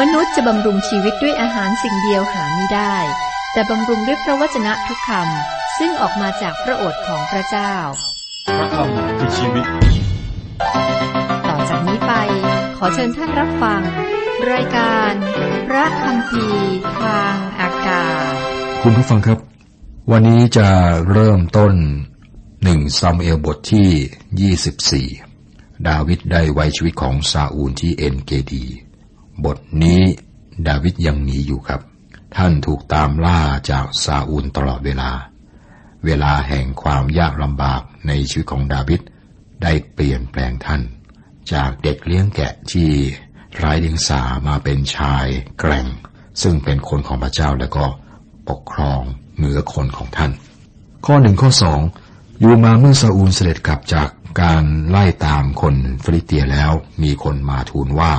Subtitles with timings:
[0.00, 2.96] มนุษย์จะบำรุงชีวิตด้วยอาหารสิ่งเดียวหาไม่ได้
[3.52, 7.74] แต่บำรุงด้วยพระวจนะทุกคำซึ่งออกมาจากพระโอษฐ์ของพระเจ้า
[8.58, 9.64] พระคำคือชีวิต
[11.48, 12.12] ต่อจากนี้ไป
[12.76, 13.80] ขอเชิญท่านรับฟัง
[14.52, 15.12] รายการ
[15.68, 16.44] พระคำพี
[17.00, 18.32] ทางอากาศ
[18.82, 19.38] คุณผู้ฟังครับ
[20.12, 20.68] วันนี้จะ
[21.10, 21.74] เริ่มต้น
[22.64, 28.66] หนึ่งซามูเอลบทที่ 24 ดาวิดได้ไว้ชีวิตของซาอูลที่เอ็นเกดี
[29.44, 30.00] บทนี้
[30.68, 31.80] ดาวิดยังหนีอยู่ครับ
[32.36, 33.40] ท่านถูกตามล่า
[33.70, 35.10] จากซาอูลตลอดเวลา
[36.04, 39.00] เวลาแห่งความยากลำบากในชีวิตของดาวิด
[39.62, 40.82] ได้เปลี่ยนแปลงท่าน
[41.52, 42.90] จากเด็กเลี้ยงแกะที่
[43.56, 45.26] ไร้เดียงสามาเป็นชาย
[45.60, 45.86] แกร่ง
[46.42, 47.84] ซึ่งเป็นคนของพระเจ้าแล้วก็
[48.48, 49.02] ปกครอง
[49.36, 50.32] เหนือคนของท่าน
[51.06, 51.80] ข้อหนึ่งข้อสอง
[52.40, 54.08] อยู่มาเมื่อซาอูลเสด็จกลับจาก
[54.42, 55.74] การไล่ตามคน
[56.04, 56.72] ฟีลิสเตียแล้ว
[57.02, 58.12] มีคนมาทูลว่า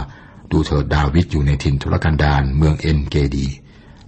[0.52, 3.48] ดูเถิดดาวิดอยู่ในถิ่นทุรกันดารเมืองเอ็นเกดี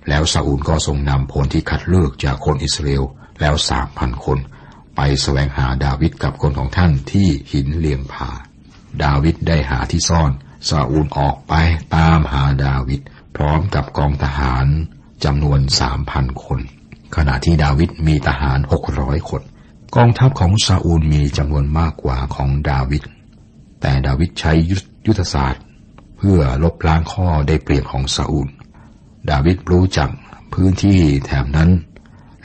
[0.09, 3.04] แล้วซาอูลก็ทรงนำพลที่คัดเลือกจากคนอิสราเอล
[3.40, 4.40] แล้วสามพันคน
[4.96, 8.30] ไปแสวงหาดาวิดกับคนของท่านที่หินเลียงผา
[9.04, 10.31] ดาวิดได้หาที่ซ่อน
[10.70, 11.54] ซาอูลออกไป
[11.96, 13.02] ตามหาดาวิด
[13.36, 14.66] พร้อมกับกองทหาร
[15.24, 16.59] จำนวนสามพันคน
[17.16, 19.42] ขณะที่ดาวิดมีทหารหกร้อยคน
[19.96, 23.03] กองทัพของซาอูลมีจำนวนมากกว่าของดาวิด
[23.81, 24.52] แต่ดาวิดใช้
[25.08, 25.64] ยุทธศาสตร์
[26.20, 28.50] เพื่อลบล้างข้อได้เปรียบของซาอูล
[29.30, 30.09] ดาวิดรู้จัก
[30.53, 31.70] พื้นที่แถบนั้น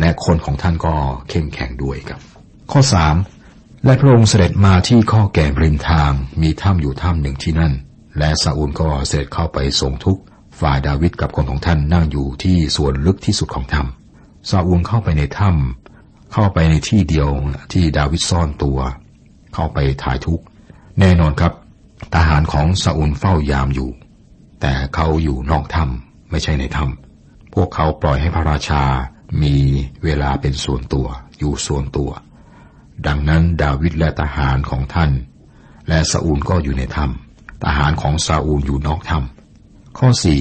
[0.00, 0.94] และคนของท่านก็
[1.28, 2.20] เข้มแข็งด้วยครับ
[2.72, 3.16] ข้อสาม
[3.84, 7.72] และพระองค์เสด็จมาที่ข้อแก่ริมทางมีถ้ำอยู่ถ้ำหนึ่งที่นั่น
[8.18, 10.18] และซาอูลก็เสด็จเข้าไปส่งทุก
[10.60, 17.28] ฝ่ายดาวิดกับคนของท่านนั่งอยู่ที่ส่วนลึกที่สุดของถ้ำซาอูลเข้าไปในถ้ำเข้าไปในที่เดียว
[17.72, 18.78] ที่ดาวิดซ่อนตัว
[19.54, 20.40] เข้าไปถ่ายทุก
[21.00, 21.52] แน่นอนครับ
[22.14, 23.90] ทหารของซาอูลเฝ้ายามอยู่
[24.60, 28.82] แต่เขาอยู่นอกถ้ำไม่ใช่ในถ้ำพวกเขาปล่อยให้พระราชา
[29.42, 29.56] มี
[30.04, 31.06] เวลาเป็นส่วนตัว
[31.38, 32.10] อยู่ส่วนตัว
[33.06, 35.10] ดังนั้นดาวิดและทหารของท่าน
[35.88, 40.40] และซาอูลก็อยู่ในถ้ำทหารของซาอูลอยู่นอกถ้ำข้อสี่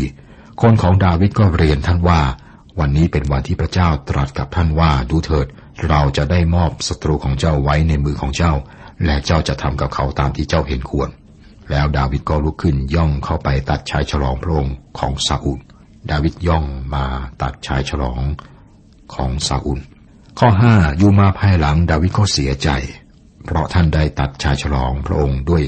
[0.62, 2.22] คนของดาวิดก็เรียนท่านว่า
[2.80, 5.48] วันนี้เป็นวันที่พระเจ้าตรัสกับท่านว่าดูเถิด
[5.90, 8.54] เราจะได้มอบศัตรูของเจ้าไว้ในมือของเจ้า
[9.06, 11.10] และเจ้าจะทำกับเขาตามที่เจ้าเห็นควร
[11.72, 15.60] แล้วดาวิดก็ลุกขึ้นย่องเข้าไปตัดชายฉลองพระองค์ของซาอูล
[16.12, 16.66] ดาวิดย่อง
[16.96, 17.06] มา
[17.42, 18.22] ตัดชายฉลอง
[19.16, 19.80] ของซาอูล
[20.40, 22.70] ข้อห้าอยู่มาภายหลังดาวิดก็เสียใจ
[23.46, 25.64] เพราะท่านได้ตัดชายฉลองพระองค์ด้วย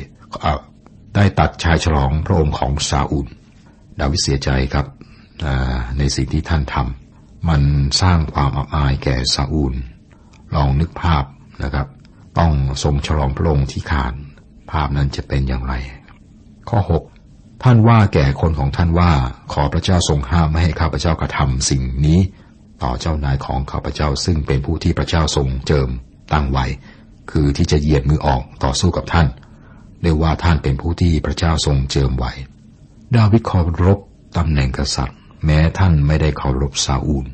[1.16, 3.28] ได้ตัดชายฉลองพระองค์ของซาอูล
[4.00, 4.86] ดาวิดเสียใจครับ
[5.98, 7.62] ในสิ่งที่ท่านทำมัน
[8.02, 9.74] สร้างความอับอายแก่ซาอูล
[10.56, 11.24] ลองนึกภาพ
[11.64, 11.88] นะครับ
[12.40, 14.14] ต้องทรงฉลองพระองค์ที่ขาน
[14.72, 15.74] ภาพนั้นจะเป็นอย่างไร
[16.70, 17.04] ข้อหก
[17.64, 19.12] ท่านว่าแก่คนของท่านว่า
[19.54, 22.20] ขอพระเจ้าทรงห้ามไม่ให้ข้าพเจ้ากระทำสิ่งนี้
[22.84, 25.90] ต่อเจ้านายของข้าพเจ้าซึ่งเป็นผู้ที่พระเจ้าทรงเจิม
[26.34, 26.66] ตั้งไว้
[27.32, 29.28] คือที่จะเหยียดมือออกต่อสู้กับท่าน
[30.02, 32.32] เรียกว่าท่านเป็นผู้ที่พระเจ้าทรงเจิมไว้
[33.16, 34.00] ดาวิดเคารพ
[34.38, 37.26] ตำแหน่งกษัตริย์ แม้ท่านไม่ได้เคารพซาอูล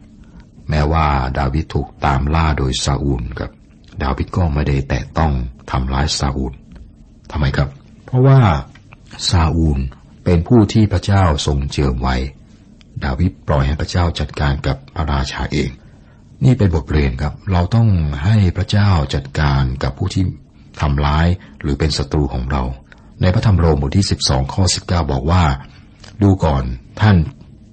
[0.70, 1.06] แม้ว่า
[1.40, 3.52] ดาวิดถูกตามล่าโดยซาอูลครับ
[4.04, 5.34] ดาวิดก็ไม่ได้แตะต้อง
[5.72, 6.54] ทำร้ายซาอูล
[7.32, 7.70] ทำไมครับ
[8.06, 8.40] เพราะว่า
[9.30, 9.80] ซาอูล
[10.26, 12.16] เป็นผู้ที่พระเจ้าทรงเจิมไว้
[13.04, 15.70] ดาวิดปล่อยให้พระเจ้าจัดการกับพระราชาเอง
[16.44, 17.90] นี่เป็นบทเรียนครับ เราต้อง
[18.24, 20.24] ให้พระเจ้าจัดการกับผู้ที่
[20.82, 21.28] ทำร้าย
[21.62, 22.64] หรือเป็นศัตรูของเรา
[23.22, 25.44] ในพระธรรมโรมบทที่ 12 ข้อ 19 บอกว่า
[26.22, 26.64] ดูก่อน
[27.02, 27.18] ท่าน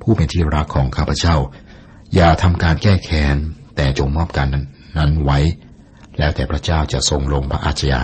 [0.02, 1.36] ผู้เป็นที่รักของข้าพเจ้า
[2.14, 3.36] อย่าทำการแก้แค้น
[3.76, 4.46] แต่จงมอบการ
[4.98, 5.38] นั้นไว้
[6.18, 8.02] แล้วแต่พระเจ้าจะทรงลงพระอาชญา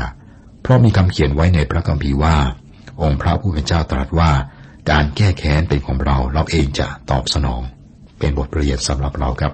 [0.65, 2.37] เพราะมีคำเขียนไว้ในพระคัมภีร์ว่า
[3.03, 4.31] องค์พระผู้เป็นเจ้าตรัสว่า
[4.91, 7.63] การแก้แค้นเป็นของเราเราเองจะตอบสนอง
[8.19, 9.53] เป็นบทเรียนสำหรับเราครับ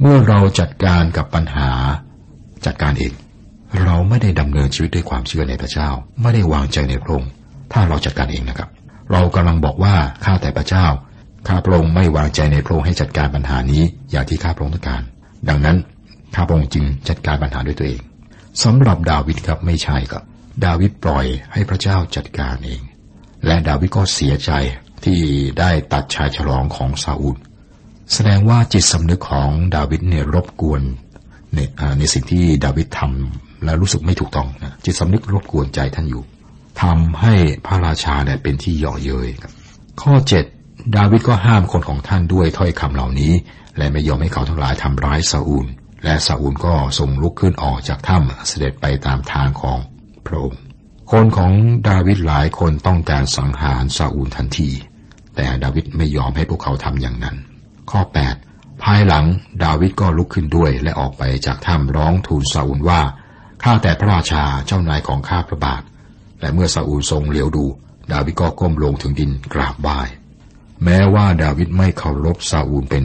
[0.00, 1.70] เมื่อเราจัดการกับปัญหา
[2.66, 3.12] จัดการเอง
[3.82, 5.88] เราไม่ได้ดำเนินชีวิตด้วยความเชื่อในพระเจ้า
[6.20, 7.30] ไม่ได้วางใจในพระองค์
[7.72, 8.68] ถ้าเราจัดการเองนะครับ
[9.12, 9.94] เรากำลังบอกว่า
[10.24, 10.86] ข้าแต่พระเจ้า
[11.48, 15.02] ข้าพระองค์ไม่วางใจในพระองค์ให้จัดการปัญหานี้อย่างที่ข้าพระองค์ต้องการ
[15.48, 15.76] ดังนั้น
[16.34, 18.00] ข้าพระองค์จึงจัดการปัญหาด้วยตัวเอง
[18.62, 20.22] สำหรับดาวิดครับไม่ใช่ครับ
[20.64, 22.82] ดาวิดปล่อยให้พระเจ้าจัดการเอง
[23.46, 24.50] และดาวิดก็เสียใจ
[25.04, 25.20] ที่
[25.58, 27.36] ได้ตัดชายฉลองของซาอูล
[28.12, 30.82] แสดงว่าจิตสำนึกของดาวิดเนี่ยรบกวน
[31.54, 31.58] ใน
[31.98, 36.22] ในสิ่งที่ดาวิดทำและรู้สึกไม่ถูกต้องนะจิตสำนึกรบกวนใจท่านอยู่
[36.82, 37.34] ทำให้
[37.66, 39.28] พระราชาเนี่ยเป็นที่เย่อเย้ย
[40.02, 40.44] ข้อเจ็ด
[40.96, 43.32] ดาวิดก็ห้ามคนของท่านด้วยถ้อยคำเหล่านี้
[43.78, 45.66] และไม่ยอมให้เขาทั้งหลายทำร้ายซาอูล
[46.04, 49.78] และซาอูลก็ส่งลุกขึ้นออกจากถ้ำเสด็จไปตามทางของ
[50.26, 50.60] พระองค์
[51.12, 51.52] คนของ
[51.88, 54.70] ดาวิดหลายคนต้องการสังหารซาอูลทันที
[55.36, 57.36] แต่ดาวิดไม่ยอมให้พวกเขาทำอย่างนั้น
[57.90, 58.00] ข้อ
[58.42, 59.24] 8 ภายหลัง
[59.64, 63.00] ดาวิดก็ลุกขึ้นด้วยและออกไปจากถ้ำร้องทูลซาอูลว่า
[63.62, 65.82] ข้าแต่พระราชาเจ้านายของข้าพระบาท
[66.40, 67.64] และเมื่อซาอูลทรงเหลียวดู
[68.12, 69.98] ดาวิดก็ก้มลงถึงดินกราบไหว้
[70.84, 73.04] แม้ว่าดาวิดไม่เคารพซาอูลเป็น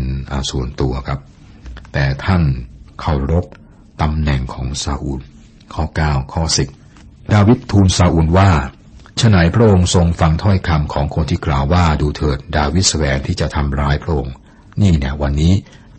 [0.50, 1.20] ส่วนตัวครับ
[1.94, 2.44] แต่ท่าน
[3.00, 3.46] เคารพ
[4.02, 5.20] ตำแหน่งของซาอูล
[5.74, 6.44] ข้อ 9 ข้อ
[6.74, 6.87] 10
[7.34, 8.52] ดาวิดทูลซาอูลว่า
[9.20, 14.36] ฉนัยพระองค์ทรงฟังถ้อยคำของคนที่กล่าวว่าดูเถิดดาวิดแสวงที่จะทำร้ายพระองค์
[14.82, 15.54] นี่เนี่ยวันนี้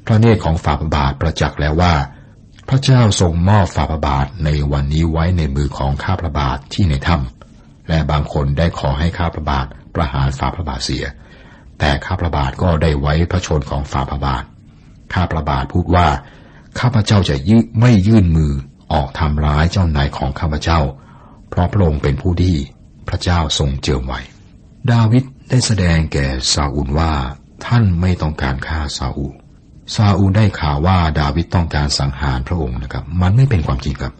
[0.07, 1.95] พระเนตรของฝ่าบาทประจักษ์แล้วว่า
[2.69, 11.05] พระเจ้าทรงมอบฝ่าบาทในวันนี้ไว้ในมือของข้าพระบาทที่ในถ้ำและบางคนได้ขอให้ข้าพระบาทประหารฝ่าพระบาทเสีย
[11.79, 14.45] แต่ข้าพระบาทก็ได้ไว้พระชนของฝ่าพระบาท
[15.15, 16.09] ข้าพระบาทพูดว่า
[16.79, 18.53] ข้าพระเจ้าจะยืไม่ยื่นมือ
[18.93, 20.81] ออกทำร้ายเจ้านายของข้าพระเจ้า
[21.51, 22.55] เพราะพระองค์เป็นผู้ดี
[23.09, 24.21] พระเจ้าทรงเจิมไว้
[24.93, 27.13] ดาวิดได้แสดงแก่ซาอูลว่า
[27.67, 29.35] ท่านไม่ต้องการฆ่าซาอูล
[29.95, 34.13] ซาอูลได้ข่าวว่าดาวิดต้องการสังหารพระองค์นะครับ มันไม่เป็นความจริงครับ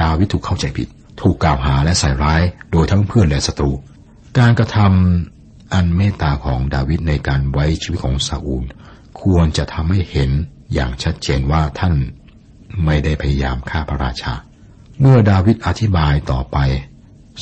[0.00, 0.88] ดาวิดถูกเข้าใจผิด
[1.20, 2.42] ถูกกล่าวหาและใส่ร้าย
[2.72, 3.72] โดยทั้งเพื่อนและศัตรู
[4.38, 8.64] การกระทำอันเมตตาของดาวิดในการไว้ชีวิตของซาอูล
[9.20, 10.30] ควรจะทำให้เห็น
[10.74, 11.94] อย่างชัดเจนว่าท่าน
[12.84, 14.34] ไม่ได้พยายามฆ่าพระราชา
[15.00, 16.56] เมื่อดาวิดอธิบายต่อไป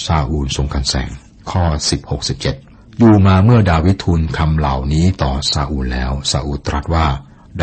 [0.04, 1.10] ซาอูลทรงกันแสง
[1.50, 1.64] ข้อ
[2.00, 7.06] 16 17 อยู่มาเมื่อดาวิดทูลคำเหล่านี้ต่อซาอูลแล้ว ซาอูลตรัสว่า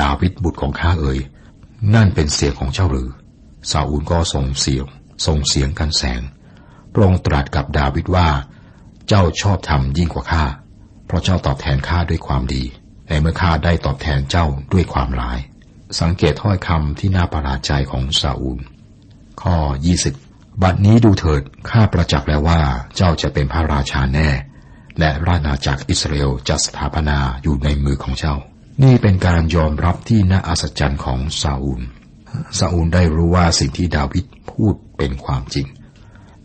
[0.02, 1.20] ดาวิดบุตรของข้าเอ่ย
[1.96, 3.10] นั่นเป็นเสียงของเจ้าหรือ
[3.72, 4.86] ซาอูลก็ส่งเสียง
[5.26, 6.22] ส่งเสียงกันแสง
[6.94, 8.28] พระองค์ตรัสกับดาวิดว่า
[9.08, 10.44] เจ้าชอบทำยิ่งกว่าข้า
[11.06, 12.64] เพราะเจ้าตอบแทนข้าด้วยความดี
[13.08, 15.40] แต่เมื่อข้าได้ตอบแทนเจ้าด้วยความร้าย
[16.00, 18.60] สังเกตถ้อยคำที่น่าประหลาดใจของซาอูล
[19.42, 19.58] ข้อ
[20.06, 22.62] 20 บัดนี้ดูเถิดข้าประจักษ์แล้วว่า
[22.96, 24.30] เจ้าจะเป็นพระราชาแน่
[25.00, 28.36] และราชาจักรอิสราเอลจะสถาปนาอยู่ในมือของเจ้า
[28.84, 31.82] นี่เป็นการยอมรับที่น่าอัศจรรย์ของซาอูล
[32.60, 35.68] ซาอูลได้รู้ว่าสิ่งที่ดาวิดพูดเป็นความจริง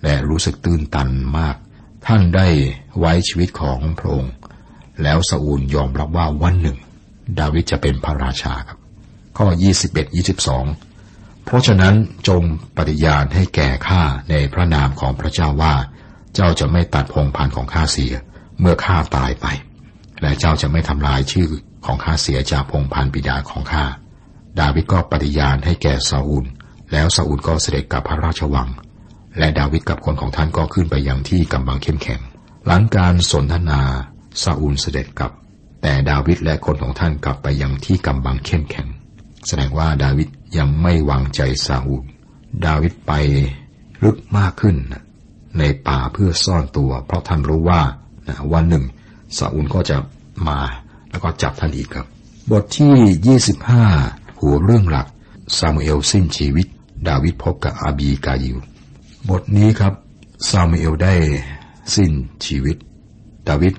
[0.03, 1.57] และรู้สึกตื่นตันมาก
[2.07, 2.49] ท่านได้
[2.99, 4.33] ไว้ชีวิตของพระองค์
[5.03, 6.79] แล้วซาอูลยอมรับว่าวันหนึ่ง
[7.39, 8.79] ดาวิดจะเป็นพระราชาครับ
[9.39, 9.47] ข้อ
[9.83, 10.92] 21 22
[11.45, 11.95] เพราะฉะนั้น
[12.29, 12.43] จง
[12.77, 15.75] ปฏิญาณให้แก่ข้าในพระนามของพระเจ้าว่า
[16.35, 18.13] เจ้าจะไม่ตัดพงพันของข้าเสีย
[18.61, 19.47] เมื่อข้าตายไป
[20.23, 21.49] และเจ้าจะไม่ทำลายชื่อ
[21.87, 23.85] ของข้าเสียจากพงพันบิดาของข้า
[24.61, 26.45] ดาวิดก็ปฏิญาณให้แก่ซาอูล
[26.93, 28.69] แล้วซาอูลก็เสด็จกลับพระราชวัง
[29.39, 32.21] และดาวิดกับคนของท่านก็ขึ้นไปยังที่กำบังเข้มแข็ง
[32.67, 33.81] หลังการสนทนา
[34.43, 35.33] ซาอูลเสด็จกลับ
[35.83, 38.89] แต่ดาวิดและคนของท่านกลับไปยังที่กำบังเข้มแข็ง
[39.47, 42.05] แสดงว่าดาวิด ยังไม่วางใจซาอูล
[42.65, 43.13] ดาวิดไป
[44.05, 44.77] ลึกมากขึ้น
[45.59, 47.83] ในป่าเพื่อซ่อนตัว เพราะท่านรู้ว่า
[48.53, 48.85] วันหนึ่ง
[49.37, 49.97] ซาอูลก็จะ
[50.49, 50.59] มา
[51.11, 52.07] แล้วก็จับท่านอีกครับ
[52.51, 53.39] บทที่
[53.99, 55.07] 25 หัวเรื่องหลัก
[55.59, 56.67] ซามูเอลสิ้นชีวิต
[57.09, 58.57] ดาวิดพบกับอาบีกายิว
[59.29, 59.95] บทนี้ครับ
[60.51, 61.15] ซามูเอลได้
[61.95, 62.11] สิ้น
[62.47, 62.77] ชีวิต
[63.49, 63.75] ดาวิด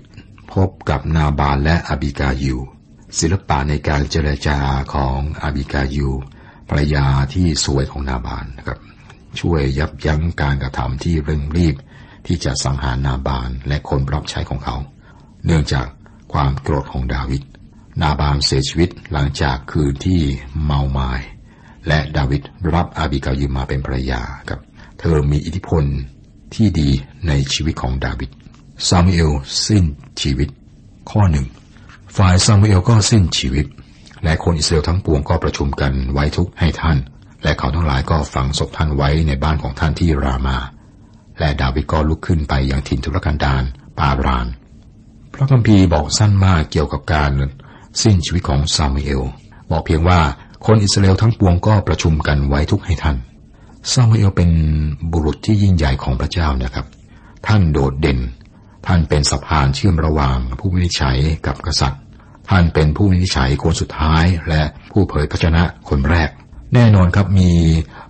[0.52, 2.58] พบกับนาบาลและอาบิกายิว
[3.18, 4.58] ศิลปะในการเจรจา
[4.94, 6.12] ของอาบิกายิว
[6.74, 8.80] รรยาที่สวยของนาบานนะครับ
[9.40, 11.76] ช่วยยับยั้งการกระทำที่เร่งรีบ
[12.28, 14.76] ที่จะสังหารนาบานและคนรับใช้ของเขา
[15.46, 15.88] เนื่องจาก
[16.34, 17.44] ความโกรธของดาวิด
[18.02, 20.22] นาบานเสียชีวิตหลังจากคืนที่
[20.64, 21.12] เมาไมา้
[21.88, 22.42] และดาวิด
[22.74, 24.60] รับอาบิกายิมาเป็นภรรยาครับ
[25.00, 25.84] เธอมีอิทธิพล
[26.56, 26.90] ที่ดี
[27.28, 28.30] ในชีวิตของดาวิด
[28.88, 29.32] ซามูเอล
[29.66, 29.86] สิ้น
[30.22, 30.50] ชีวิต
[31.10, 31.46] ข้อหนึ่ง
[32.18, 33.66] ฝ่ายซามูเอลก็สิ้นชีวิต
[34.24, 36.98] และคนอิสราเอลทั้งปวงก็ประชุมกันไว้ทุกให้ท่าน
[37.44, 40.58] และเขาทั้งหลายก็ฝังศพท่านไว้ในบ้านของท่านที่รามา
[41.40, 43.64] และดาวิดก็ลุกขึ้นไปยังถิ่นทุรกันดาร
[44.00, 44.48] ปาบราน
[45.34, 47.32] พระคัมภีร์บอกสั้นมากเกี่ยวกับการ
[48.02, 49.22] สิ้นชีวิตของซามูเอล
[49.72, 50.20] บอกเพียงว่า
[50.66, 53.18] คนอิสราเอลทั้งปวงก็ประชุมกันไว้ทุกให้ท่าน
[53.92, 54.50] ซามูเอลเป็น
[55.12, 56.86] บุรุษที่ยิ่งใหญ่ของพระเจ้านะครับ
[57.48, 58.20] ท่านโดดเด่น
[58.88, 62.02] ท่านเป็นสะพานเชื่อมระหว่างผู้วินิจฉัยกับกษัตริย์
[62.50, 66.30] ท่านเป็นผู้วินิจฉัยคนสุดท้ายและผู้เผยพระชนะคนแรก
[66.74, 67.52] แน่นอนครับมี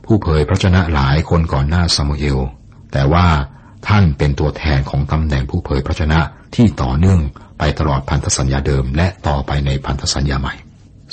[0.06, 2.40] ผู้เผยพระชนะหลายคนก่อนหน้าซามูเอล
[2.94, 3.26] แต่ว่า
[3.88, 6.20] ท่านเป็นตัวแทนของตำแหน่งผู้เผยพระชนะ
[6.56, 7.20] ที่ต่อเนื่อง
[7.60, 10.54] ไปตลอดพันธสัญญาเดิม และต่อไปในพันธสัญญาใหม่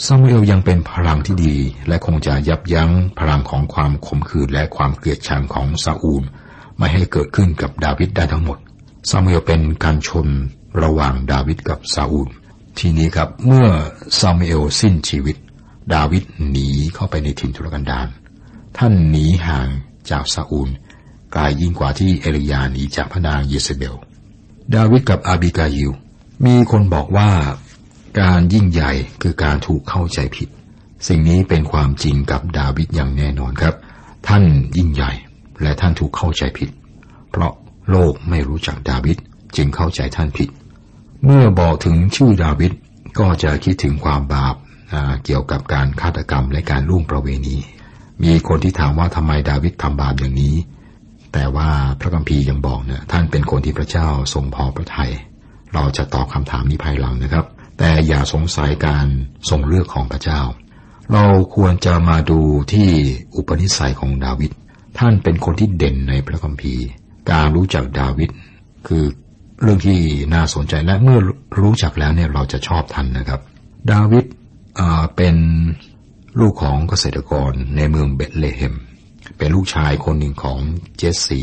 [0.05, 1.57] ซามูเอลยังเป็นพลังที่ดี
[1.89, 6.23] และคงจะยับยั้งพลังของความขมขื่นและความเกลียดชังของซาอูล
[6.79, 8.59] ไม่ให้เกิดขึ้นกับดาวิดได้ทั้งหมด
[9.11, 10.29] ซามูเอลเป็นการชน
[10.83, 12.29] ระหว่างดาวิดกับซาอูล
[12.79, 13.67] ทีนี้ครับเมื่อ
[14.19, 15.37] ซามูเอลสิ้นชีวิต
[15.95, 18.09] ดาวิดหนีเข้าไปในถิ่นทุรกันดาร
[18.79, 19.69] ท่านหนีห่าง
[20.11, 20.69] จากซาอูล
[21.35, 23.95] ไกลยิ่งกว่าที่เอลียาหนีจากพระนางเยเซเบล
[24.75, 25.91] ดาวิดกับอาบีกายิล
[26.47, 27.31] มีคนบอกว่า
[28.21, 30.49] การยิ่งใหญ่คือการถูกเข้าใจผิด
[31.09, 33.75] สิ่งนี้เป็นความจริงกับดาวิดอย่างแน่นอนครับ
[34.29, 34.45] ท่าน
[34.77, 35.13] ยิ่งใหญ่
[35.63, 36.71] และท่านถูกเข้าใจผิด
[37.31, 37.53] เพราะ
[37.91, 39.17] โลกไม่รู้จักดาวิด
[39.57, 40.49] จึงเข้าใจท่านผิด
[41.25, 42.73] เมื่อบอกถึงชื่อดาวิด
[43.19, 44.55] ก็จะคิดถึงความบาป
[45.25, 47.57] เกี่ยวกับการฆาตกรรมและการล่วงประเวณี
[48.23, 50.57] มีคนที่ถามว่าทำไมดาวิดทำบาปอย่างนี้
[51.33, 51.69] แต่ว่า
[52.01, 55.13] พระคัมภีร์ยังบอกเนี่ยท่านเป็นคนที่พระเจ้าทรงพอพระทยัย
[55.75, 57.45] เราจะตอบคำถามนี้ภายหลังนะครับ
[57.79, 59.07] แต่อย่าสงสัยการ
[59.51, 60.41] ทรงเลือกของพระเจ้า
[61.13, 61.25] เรา
[61.55, 62.41] ควรจะมาดู
[62.73, 62.89] ที่
[63.37, 64.53] อุปนิสัยของดาวิด
[64.99, 66.85] ท่านเป็นคนที่เด่นในพระคัมภีร์
[67.31, 68.31] การรู้จักดาวิด
[68.87, 69.05] คือ
[69.63, 69.99] เรื่องที่
[70.35, 71.19] น่าสนใจและเมื่อ
[71.61, 73.41] รู้จักแล้วเนี่ยเราจะชอบท่านนะครับ
[73.93, 74.25] ดาวิด
[75.17, 75.37] เป็น
[76.41, 78.75] ลูกของเกษตรกรในเมืองเบธเลเฮม
[79.39, 80.59] เป็นลูกชายคนหนึ่งของ
[80.97, 81.43] เจสสี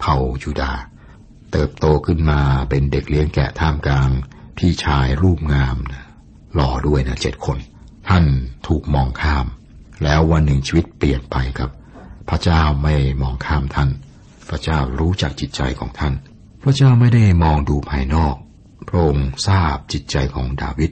[0.00, 0.72] เผ่ายูดา
[1.52, 4.10] เติบโตขึ้นมาเป็นเด็กเลี้ยงแกะท่ามกลาง
[4.58, 5.76] พี่ชายรูปงาม
[6.54, 7.58] หล่อด้วยนะเจ็ดคน
[8.08, 8.24] ท่าน
[8.66, 9.46] ถูกมองข้าม
[10.02, 11.70] แล้ววันหนึ่งชีวิตเปลี่ยนไปครับ
[12.28, 13.90] พระเจ้าไม่มองข้ามท่าน
[14.48, 16.14] พระเจ้ารู้จักจิตใจของท่าน
[16.66, 18.36] ระเจ้าไม่ได้มองดูภายนอก
[18.88, 20.90] พระองค์ทราบจิตใจของดาวิด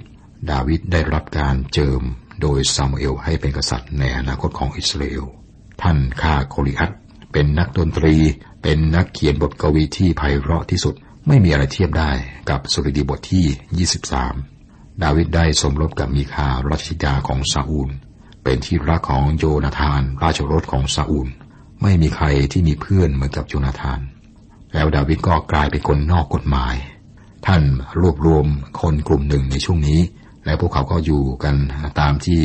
[0.50, 2.02] ดาวิดได้รับการเจิม
[2.42, 5.24] โดยซามูเอลให้เป็นกษัตริย์ในอนาคตของอิสราเอล
[5.82, 6.92] ท่านฆ่าโกลิอัต
[7.32, 8.16] เป็นนักดนตรี
[8.62, 10.94] เป็นนักเขียนบทกวีที่ไพเราะที่สุด
[11.26, 12.10] ไม่มีอะไรเทียบได้
[12.50, 13.86] กับสุริดีบทที่
[14.50, 17.90] 23 ดาวิดได้สมรบกับมีคาราชธิดาของซาอูล
[18.44, 21.28] เป็นที่รักของโยนาธาน ราชรถของซาอูล
[21.82, 24.00] ไม่มีใครที่มีเพื่อนเหมือนกับโยนาธาน
[24.74, 26.74] แล้วดาวิดก็กลายเป็นคนนอกกฎหมาย
[27.46, 27.62] ท่าน
[28.00, 28.46] รวบรวม
[28.80, 30.00] คนกลุ่มหนึ่งในช่วงนี้
[30.44, 31.56] และพวกเขาก็อยู่กัน
[32.00, 32.42] ตามที่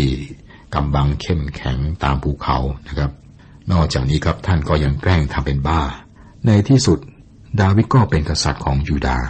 [0.76, 2.58] กำบังเข้มแข็งตามภูเขา
[2.88, 3.12] นะครับ
[3.72, 5.82] นอกจากนี้ครับท่านก็ยังแกล้งทำเป็นบ้า
[6.48, 7.00] ในที่สุด
[7.62, 9.28] ดาวิดก็เป็นกษัตริย์ของยูดาห์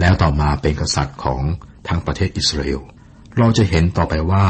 [0.00, 1.42] แล้วต่อมาเป็นกษัตริย์ของ
[1.88, 2.80] ทั้งประเทศอิสราเอล
[3.38, 4.46] เราจะเห็นต่อไปว่า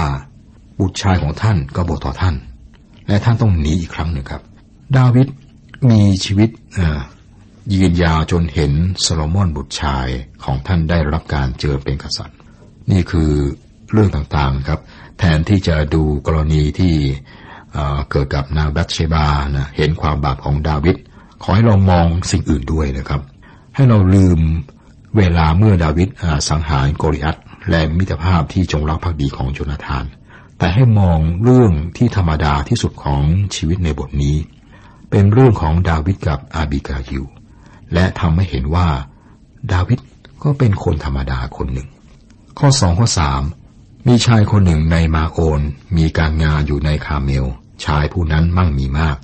[0.80, 2.34] บุตรชายของท่านก็บต่อท่าน
[3.08, 4.42] และท่านต้องหนีอีกครั้งหนึ่งครับ
[4.96, 5.26] ดาวิด
[5.90, 6.50] มีชีวิต
[7.74, 10.08] ยืนยาวจนเห็นโซโลมอนบุตรชาย
[10.44, 12.38] ของท่านได้รับการเจอเป็นกษัตริย์
[12.90, 13.32] นี่คือ
[13.92, 14.80] เรื่องต่างๆครับ
[15.18, 16.94] แทนที่จะดูกรณีที่
[18.10, 20.96] เกิดกับนางบัตเชบานะเห็นความบาปของดาวิด
[21.42, 23.20] ขอให้เรามองสิ่งอื่นด้วยนะครับ
[23.74, 24.38] ให้เราลืม
[25.16, 26.08] เวลาเมื่อดาวิด
[26.48, 27.36] สังหารโกริอัต
[27.70, 30.04] และมิตรภาพที่จงรักภักดีของโจนาธาน
[30.58, 33.22] แต่ให้มองเรื่องที่ธรรมดาที่สุดของ
[33.54, 34.36] ชีวิตในบทนี้
[35.10, 37.24] เป็นเรื่องของดาวิดกับอาบิกาฮิว
[37.94, 38.88] และทำให้เห็นว่า
[39.72, 39.98] ดาวิด
[40.42, 41.88] ก็เป็นคนธรรมดาคนหนึ่ง
[42.58, 43.42] ข้อสองข้อสาม
[44.08, 45.60] มีชายคนหนึ่งในมาโอน
[45.96, 47.46] มีการงานอยู่ในคาเมล
[47.84, 49.16] ชายผู้นั้นมั่งมีมาก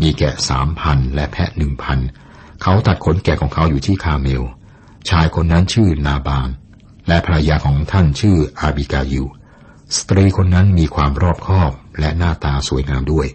[0.00, 1.98] มีแกะสามพันและแพะหนึ่งพัน
[2.62, 4.42] เขาตัดขนแกะของเขาอยู่ที่คาเมล
[5.10, 6.48] ชายคนนั้นชื่อนาบาน
[7.08, 9.24] และภรรยาของท่านชื่ออาบีกายิล
[9.96, 13.26] สตรีคนนั้นมีความรอบคอบและหน้าตาสวยงามด้วย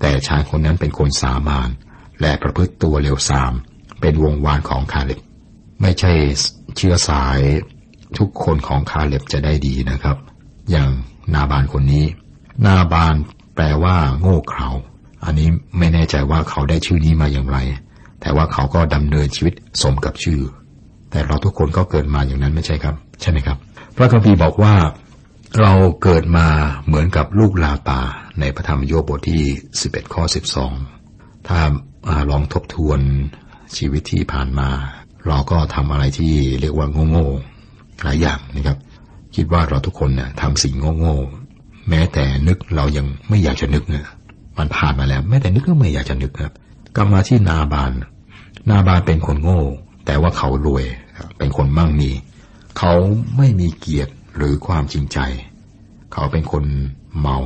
[0.00, 1.68] แต่ชายคนนั้นเป็นคนสามานย์
[2.20, 3.52] และประพฤติตัวเลวทราม
[4.00, 5.20] เป็นวงศ์วานของคาเล็บ
[5.82, 6.12] ไม่ใช่
[6.76, 7.40] เชื้อสาย
[8.18, 10.16] ทุกคนของคาเล็บจะได้ดีนะครับ
[10.70, 10.88] อย่าง
[11.34, 12.04] นาบานคนนี้
[12.66, 13.14] นาบาน
[13.54, 14.68] แปลว่า โง่เขลา
[15.24, 17.58] อันนี้ไม่แน่ใจว่าเขาได้ชื่อนี้มาอย่างไร
[18.20, 20.40] แต่ว่าเขาก็ดำเนินชีวิตสมกับชื่อ
[21.10, 23.58] แต่เราทุกคนก็เกิดมาอย่างนั้นไม่ใช่ครับ ใช่ไหมครับ
[23.96, 24.74] พระคัมภีร์บอกว่า
[25.60, 26.46] เราเกิดมา
[26.86, 28.00] เหมือนกับลูกลาตา
[28.40, 29.42] ในพระธรรมโยบบทที่
[29.78, 30.22] 11 ข้อ
[30.86, 31.58] 12 ถ้า
[32.30, 33.00] ลองทบทวน
[33.76, 34.68] ชีวิตที่ผ่านมา
[35.26, 37.28] เราก็ทำอะไรที่เรียกว่าโง่
[38.02, 38.78] หลายอย่างนะครับ
[39.36, 44.06] คิดว่าเราทุกคนเนี่ยทำสิ่งโง่ๆแม้แต่นึกเรายังไม่อยากจะนึกเนี่ย
[44.58, 46.52] มันผ่านมาแล้วแม้แต่นึกก็ไม่อยากจะนึกครับ
[46.96, 47.92] กลับมาที่นาบาน
[48.70, 49.60] นาบานเป็นคนโง่
[50.06, 50.84] แต่ว่าเขารวย
[51.38, 52.10] เป็นคนมั่งมี
[52.78, 52.92] เขา
[53.36, 55.18] ไม่มีเกียรติหรือความจริงใจ
[56.12, 56.64] เขาเป็นคน
[57.18, 57.38] เมา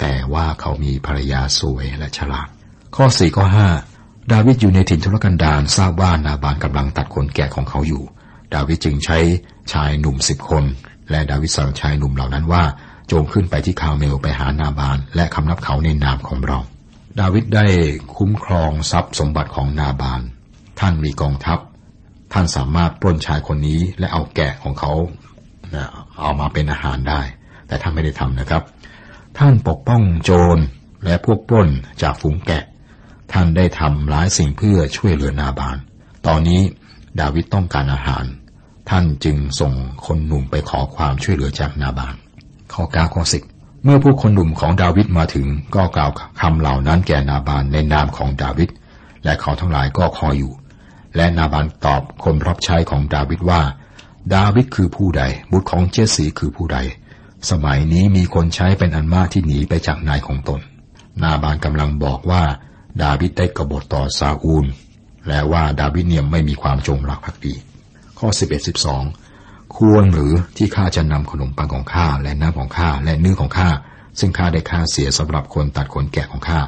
[0.00, 2.48] แต่ว่าเขามีภรรยาสวยและฉลาด
[2.96, 3.68] ข้อสี่ข้อห้า
[4.32, 8.02] ดาวิดอยู่ในถิ่นทุรกันดารทราบว่านาบานกำลังตัดขนแกะของเขาอยู่
[8.54, 9.18] ดาวิดจึงใช้
[9.72, 10.64] ชายหนุ่มสิบคน
[11.10, 12.62] และดาวิดสั่งชายหนุ่มเหล่านั้นว่า
[13.12, 16.58] จงขึ้นไปที่คาเมลไปหานาบาน และคำนับเขาในนามของเรา
[17.20, 17.66] ดาวิดได้
[18.16, 20.20] คุ้มครองทรัพย์สมบัติของนาบาน
[20.80, 21.58] ท่านมีกองทัพ
[22.32, 24.92] ท่านสามารถปล้นชายคนนี้และเอาแกะของเขา
[26.20, 27.20] เอามาเป็นอาหารได้
[27.66, 28.62] แต่ท่านไม่ได้ทำนะครับ
[29.38, 30.58] ท่านปกป้องโจร
[31.04, 31.68] และพวกปล้น
[32.02, 32.64] จากฝูงแกะ
[33.38, 35.76] ท่านได้ทำหลายสิ่งเพื่อช่วยเหลือนาบาน
[36.26, 36.62] ตอนนี้
[37.20, 38.24] ดาวิดต้องการอาหาร
[38.90, 39.72] ท่านจึงส่ง
[40.06, 42.14] คนหนุ่มไปขอความช่วยเหลือจากนาบาน
[42.72, 43.42] ข้อกาข้อสิบ
[43.84, 48.68] เมื่อผู้คนหนุ่มของดาวิดมาถึง ก็กล่าวคำเหล่านั้นแก่นาบานในนามของดาวิด
[49.24, 50.52] และเขาทั้งหลายก็คอยอยู่
[51.16, 53.62] และนาบานตอบคนรับใช้ของดาวิดว่า
[54.34, 56.78] ดาวิดคือผู้ใด บุตรของเจสีคือผู้ใด
[57.50, 60.60] สมัยนี้มีคนใช้เป็นอันมากที่หนีไปจากนายของตน
[61.22, 62.44] นาบานกำลังบอกว่า
[63.02, 64.66] ดาวิดได้กบฏต่อซาอูล
[65.28, 67.54] และว่าดาวิดเนี่ยไม่มีความจงรักภักดี
[68.18, 68.68] ข้อ 11
[69.16, 73.70] 12 ควรหรือที่ข้าจะนำขนมปังของข้าและน้ำของข้าและเนื้อของข้า
[74.18, 76.60] ซึ่งข้าได้ค่าเสียสำหรับคนตัดขนแกะของข้า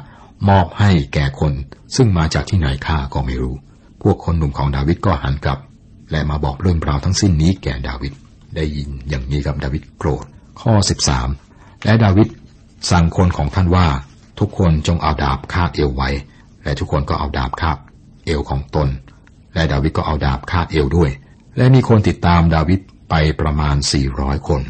[0.49, 1.53] มอบให้แก่คน
[1.95, 3.55] ซึ่งมาจากที่ไหนข้าก็ไม่รู้
[4.01, 5.59] พวกคนหนุ่มของดาวิดก็หันกลับ
[6.11, 8.13] และมาบอกเรื่องราวทั้งสิ้นนี้แก่ดาวิด
[8.55, 10.25] ได้ยินอย่างนี้กับดาวิดโกรธ
[10.61, 10.73] ข้อ
[11.29, 12.27] 13 และดาวิด
[12.91, 13.87] สั่งคนของท่านว่า
[14.39, 16.09] ทุกคนจงเอาดาบคาดเอวไว้
[16.63, 17.77] และทุกคนก็เอาดาบคาด
[18.25, 18.87] เอวของตน
[19.53, 21.11] และดาวิดก็เอาดาบคาดเอวด้วย
[21.57, 22.79] และมีคนติดตามดาวิด
[23.09, 23.75] ไปประมาณ
[24.11, 24.61] 400 คน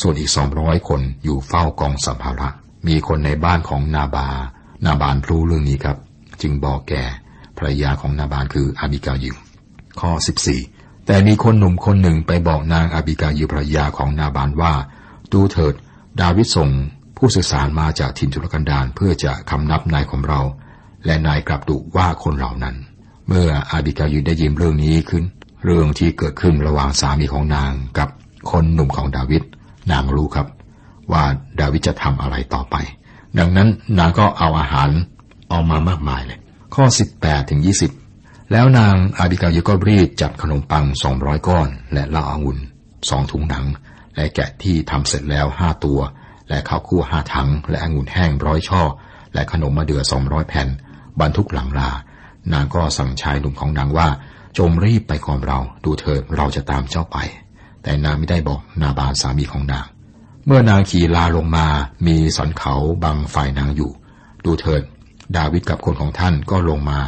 [0.00, 2.48] ส่วนอีก 200 คนอยู่เฝ้ากองสัมภาระ
[2.88, 4.28] มีคนในบ้านของนาบา
[4.84, 5.96] นาบานรู้เรื่องนี้ครับ
[6.42, 7.02] จึงบอกแก่
[7.56, 9.36] ภรรยาของนาบานคืออาบิกายิว
[10.00, 10.10] ข้อ
[10.58, 14.72] 14 แต่มีคนหนุ่มคนหนึ่งไปบอกนางอาบิกายิวภรรยาของนาบานว่า
[15.32, 15.74] ดูเถิด
[16.20, 16.70] ดาวิดส่ง
[17.16, 20.40] ผู้สื่อสารมาจากถิ่นทุรกันดารเพื่อจะคำนับนายของเรา
[21.06, 22.76] และนายกลับดุว่าคนเหล่านั้น
[23.28, 25.24] เมื่ออาบิกายิวได้ยินเรื่องนี้ขึ้น
[25.64, 28.08] เรื่องที่เกิดขึ้นระหว่างสามีของนางกับ
[28.50, 29.42] คนหนุ่มของดาวิด
[29.92, 30.46] นางรู้ครับ
[31.12, 31.22] ว่า
[31.60, 32.76] ดาวิดจะทำอะไรต่อไป
[33.38, 33.68] ดังนั้น
[33.98, 34.90] นางก็เอาอาหาร
[35.52, 36.38] ออกมามากมายเลย
[36.74, 36.84] ข้อ
[37.18, 37.60] 18ถึง
[38.06, 42.58] 20 แล้วนางอาบิกายิก็รีดจัดขนมปังสองร้อยก้อน และเหล้าอางุ่น
[43.08, 43.64] สองถุงหนัง
[44.14, 46.00] และแกะที่ทำเสร็จแล้วห้าตัว
[46.48, 48.82] และข้าวคั่วห้าถัง และองุ่นแห้งร้อยช่อ
[49.34, 50.68] และขนมมะเดื่อสองร้อยแผ่น
[51.20, 51.90] บรรทุกหลังลา
[52.52, 54.08] นางก็สั่งชายหนุ่มของนางว่า
[54.58, 57.16] จงรีบไปก่อนเรา ดูเถิดเราจะตามเจ้าไป
[57.82, 59.86] แต่นางไม่ได้บอกนาบานสามีของนาง
[60.46, 61.66] เมื่อนางขี่ลาลงมา
[62.06, 63.90] มีสันเขาบังฝ่ายนางอยู่
[64.44, 64.82] ดูเถิด
[65.36, 66.98] ดาวิดกับคนของท่านก็ลงมา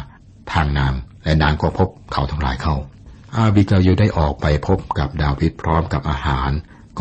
[0.53, 0.93] ทางนาง
[1.23, 2.75] และนางก็พบเขาทั้งหลายเข้า
[3.35, 6.51] อาบิกายิได้ออกไปพบกับดาวิดพร้อมกับอาหาร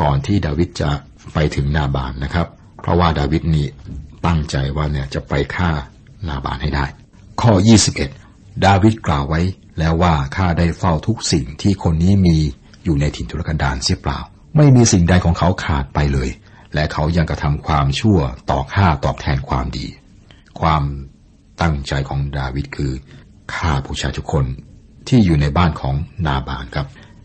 [0.01, 0.91] ก่อนที่ดาวิดจะ
[1.35, 2.47] ไปถึงนาบานนะครับ
[2.81, 3.67] เพราะว่าดาวิดนี่
[4.27, 5.71] ตั้งใจว่าเนี่ยจะไปฆ่า
[6.29, 6.87] นาบานให้ได้
[7.41, 7.53] ข้อ
[8.09, 9.41] 21 ดาวิดกล่าวไว้
[9.79, 12.37] แล้วว่าข้าได้เฝ้าทุกสิ่งที่คนนี้มี
[12.85, 14.19] อยู่ในถิ่นทุรกันดารเสียเปล่า
[14.57, 16.29] ไม่มีสิ่งใดของเขาขาดไปเลย
[16.75, 18.19] และเขายังกระทำความชั่ว
[18.51, 19.87] ต่อข้าตอบแทนความดี
[20.61, 20.83] ความ
[21.63, 22.93] ตั้งใจของดาวิดคือ
[23.55, 24.45] ฆ่าผู้ชายทุกคน
[25.09, 25.95] ที่อยู่ในบ้านของ
[26.27, 26.87] นาบานครับ